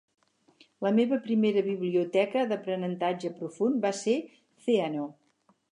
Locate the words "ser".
4.03-4.19